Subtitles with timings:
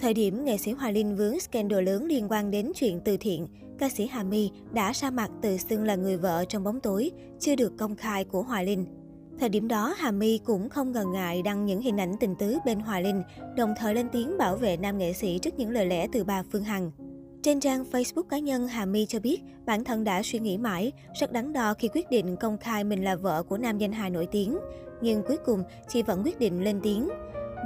[0.00, 3.46] Thời điểm nghệ sĩ Hoa Linh vướng scandal lớn liên quan đến chuyện từ thiện,
[3.78, 7.10] ca sĩ Hà My đã ra mặt tự xưng là người vợ trong bóng tối,
[7.40, 8.86] chưa được công khai của Hoa Linh.
[9.40, 12.58] Thời điểm đó, Hà My cũng không ngần ngại đăng những hình ảnh tình tứ
[12.64, 13.22] bên Hoa Linh,
[13.56, 16.42] đồng thời lên tiếng bảo vệ nam nghệ sĩ trước những lời lẽ từ bà
[16.52, 16.90] Phương Hằng.
[17.42, 20.92] Trên trang Facebook cá nhân, Hà My cho biết bản thân đã suy nghĩ mãi,
[21.20, 24.10] rất đắn đo khi quyết định công khai mình là vợ của nam danh hài
[24.10, 24.58] nổi tiếng.
[25.02, 27.08] Nhưng cuối cùng, chị vẫn quyết định lên tiếng.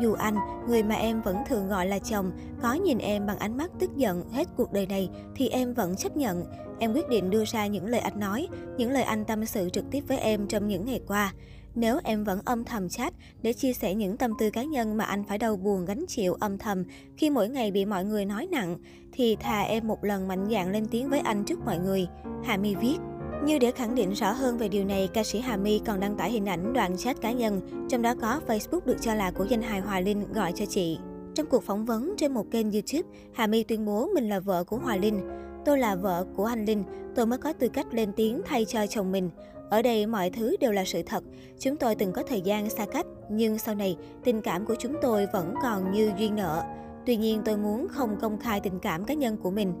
[0.00, 0.36] Dù anh,
[0.68, 2.32] người mà em vẫn thường gọi là chồng,
[2.62, 5.96] có nhìn em bằng ánh mắt tức giận hết cuộc đời này, thì em vẫn
[5.96, 6.44] chấp nhận.
[6.78, 9.84] Em quyết định đưa ra những lời anh nói, những lời anh tâm sự trực
[9.90, 11.32] tiếp với em trong những ngày qua.
[11.74, 15.04] Nếu em vẫn âm thầm chat để chia sẻ những tâm tư cá nhân mà
[15.04, 16.84] anh phải đau buồn gánh chịu âm thầm
[17.16, 18.78] khi mỗi ngày bị mọi người nói nặng,
[19.12, 22.06] thì thà em một lần mạnh dạn lên tiếng với anh trước mọi người.
[22.44, 22.96] Hà My viết.
[23.44, 26.16] Như để khẳng định rõ hơn về điều này, ca sĩ Hà My còn đăng
[26.16, 29.44] tải hình ảnh đoạn chat cá nhân, trong đó có Facebook được cho là của
[29.44, 30.98] danh hài Hòa Linh gọi cho chị.
[31.34, 33.02] Trong cuộc phỏng vấn trên một kênh YouTube,
[33.32, 35.20] Hà My tuyên bố mình là vợ của Hòa Linh.
[35.64, 38.86] Tôi là vợ của anh Linh, tôi mới có tư cách lên tiếng thay cho
[38.86, 39.30] chồng mình.
[39.70, 41.24] Ở đây mọi thứ đều là sự thật.
[41.58, 44.94] Chúng tôi từng có thời gian xa cách, nhưng sau này tình cảm của chúng
[45.02, 46.62] tôi vẫn còn như duyên nợ.
[47.06, 49.72] Tuy nhiên tôi muốn không công khai tình cảm cá nhân của mình.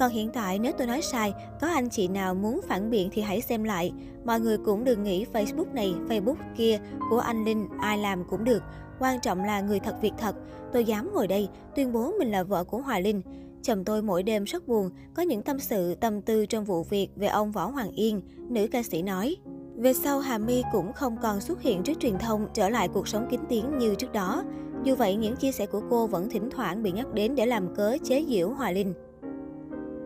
[0.00, 3.22] Còn hiện tại nếu tôi nói sai, có anh chị nào muốn phản biện thì
[3.22, 3.92] hãy xem lại.
[4.24, 6.78] Mọi người cũng đừng nghĩ Facebook này, Facebook kia
[7.10, 8.62] của anh Linh ai làm cũng được.
[8.98, 10.36] Quan trọng là người thật việc thật.
[10.72, 13.22] Tôi dám ngồi đây tuyên bố mình là vợ của Hòa Linh.
[13.62, 17.08] Chồng tôi mỗi đêm rất buồn, có những tâm sự, tâm tư trong vụ việc
[17.16, 19.36] về ông Võ Hoàng Yên, nữ ca sĩ nói.
[19.76, 23.08] Về sau, Hà My cũng không còn xuất hiện trước truyền thông, trở lại cuộc
[23.08, 24.42] sống kín tiếng như trước đó.
[24.84, 27.74] Dù vậy, những chia sẻ của cô vẫn thỉnh thoảng bị nhắc đến để làm
[27.74, 28.94] cớ chế giễu Hòa Linh.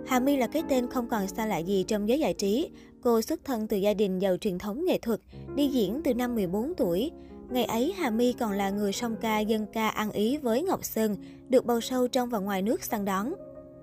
[0.06, 2.70] Hà My là cái tên không còn xa lạ gì trong giới giải trí.
[3.02, 5.20] Cô xuất thân từ gia đình giàu truyền thống nghệ thuật,
[5.56, 7.10] đi diễn từ năm 14 tuổi.
[7.50, 10.84] Ngày ấy, Hà My còn là người song ca dân ca ăn ý với Ngọc
[10.84, 11.16] Sơn,
[11.48, 13.34] được bầu sâu trong và ngoài nước săn đón.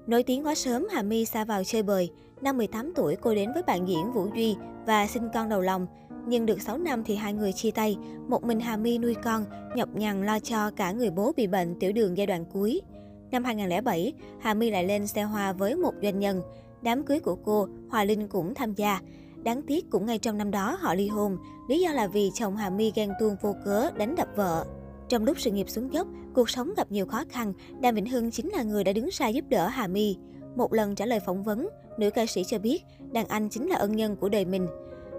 [0.08, 2.10] Nổi tiếng quá sớm, Hà My xa vào chơi bời.
[2.42, 4.56] Năm 18 tuổi, cô đến với bạn diễn Vũ Duy
[4.86, 5.88] và sinh con đầu lòng.
[6.28, 7.98] Nhưng được 6 năm thì hai người chia tay.
[8.28, 9.46] Một mình Hà My nuôi con,
[9.76, 12.82] nhọc nhằn lo cho cả người bố bị bệnh tiểu đường giai đoạn cuối.
[13.32, 16.42] Năm 2007, Hà My lại lên xe hoa với một doanh nhân.
[16.82, 19.00] Đám cưới của cô, Hòa Linh cũng tham gia.
[19.44, 21.38] Đáng tiếc cũng ngay trong năm đó họ ly hôn,
[21.70, 24.66] lý do là vì chồng Hà My ghen tuông vô cớ đánh đập vợ.
[25.10, 28.32] Trong lúc sự nghiệp xuống dốc, cuộc sống gặp nhiều khó khăn, Đàm Vĩnh Hưng
[28.32, 30.18] chính là người đã đứng ra giúp đỡ Hà My.
[30.56, 33.76] Một lần trả lời phỏng vấn, nữ ca sĩ cho biết đàn anh chính là
[33.76, 34.68] ân nhân của đời mình.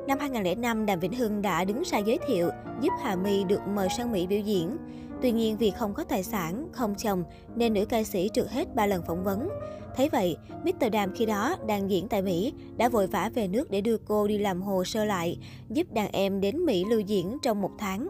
[0.06, 3.88] Năm 2005, Đàm Vĩnh Hưng đã đứng ra giới thiệu giúp Hà My được mời
[3.96, 4.76] sang Mỹ biểu diễn.
[5.22, 7.24] Tuy nhiên vì không có tài sản, không chồng
[7.56, 9.48] nên nữ ca sĩ trượt hết 3 lần phỏng vấn.
[9.96, 10.92] Thấy vậy, Mr.
[10.92, 14.26] Đàm khi đó đang diễn tại Mỹ đã vội vã về nước để đưa cô
[14.26, 15.38] đi làm hồ sơ lại,
[15.70, 18.08] giúp đàn em đến Mỹ lưu diễn trong một tháng.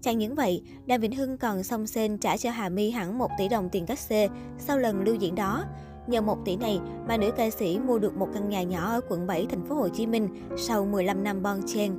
[0.00, 3.30] Chẳng những vậy, Đàm Vĩnh Hưng còn song xên trả cho Hà My hẳn 1
[3.38, 4.28] tỷ đồng tiền cách xê
[4.58, 5.64] sau lần lưu diễn đó.
[6.06, 9.00] Nhờ 1 tỷ này mà nữ ca sĩ mua được một căn nhà nhỏ ở
[9.08, 10.28] quận 7 thành phố Hồ Chí Minh
[10.58, 11.92] sau 15 năm bon chen.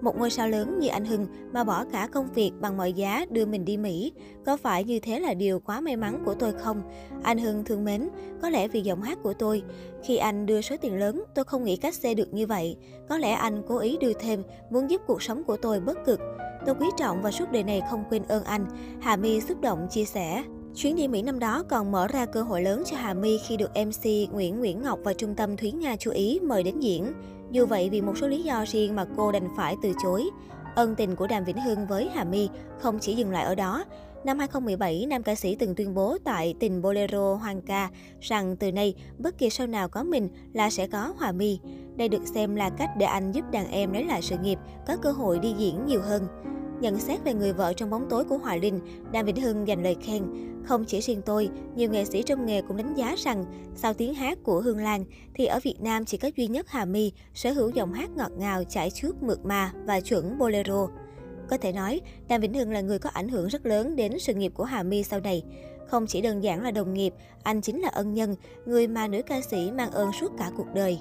[0.00, 3.26] Một ngôi sao lớn như anh Hưng mà bỏ cả công việc bằng mọi giá
[3.30, 4.12] đưa mình đi Mỹ,
[4.46, 6.82] có phải như thế là điều quá may mắn của tôi không?
[7.22, 8.08] Anh Hưng thương mến,
[8.42, 9.62] có lẽ vì giọng hát của tôi.
[10.04, 12.76] Khi anh đưa số tiền lớn, tôi không nghĩ cách xe được như vậy.
[13.08, 16.20] Có lẽ anh cố ý đưa thêm, muốn giúp cuộc sống của tôi bất cực.
[16.66, 18.66] Tôi quý trọng và suốt đời này không quên ơn anh.
[19.00, 20.42] Hà My xúc động chia sẻ.
[20.76, 23.56] Chuyến đi Mỹ năm đó còn mở ra cơ hội lớn cho Hà My khi
[23.56, 27.12] được MC Nguyễn Nguyễn Ngọc và Trung tâm Thúy Nga chú ý mời đến diễn.
[27.50, 30.24] Dù vậy, vì một số lý do riêng mà cô đành phải từ chối.
[30.74, 32.48] Ân tình của Đàm Vĩnh Hưng với Hà My
[32.80, 33.84] không chỉ dừng lại ở đó.
[34.24, 38.72] Năm 2017, nam ca sĩ từng tuyên bố tại tình Bolero Hoàng ca rằng từ
[38.72, 41.58] nay, bất kỳ show nào có mình là sẽ có Hòa My.
[41.96, 44.96] Đây được xem là cách để anh giúp đàn em lấy lại sự nghiệp, có
[44.96, 46.22] cơ hội đi diễn nhiều hơn.
[46.80, 48.80] Nhận xét về người vợ trong bóng tối của Hoài Linh,
[49.12, 50.22] Đàm Vĩnh Hưng dành lời khen.
[50.64, 53.44] Không chỉ riêng tôi, nhiều nghệ sĩ trong nghề cũng đánh giá rằng
[53.76, 55.04] sau tiếng hát của Hương Lan
[55.34, 58.32] thì ở Việt Nam chỉ có duy nhất Hà My sở hữu giọng hát ngọt
[58.38, 60.88] ngào, chảy chuốt mượt mà và chuẩn bolero.
[61.48, 64.34] Có thể nói, Đàm Vĩnh Hưng là người có ảnh hưởng rất lớn đến sự
[64.34, 65.42] nghiệp của Hà My sau này.
[65.86, 68.34] Không chỉ đơn giản là đồng nghiệp, anh chính là ân nhân,
[68.66, 70.98] người mà nữ ca sĩ mang ơn suốt cả cuộc đời.